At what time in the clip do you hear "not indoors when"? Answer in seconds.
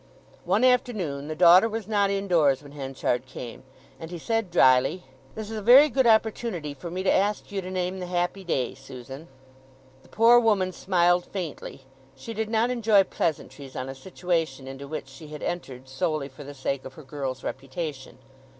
1.87-2.71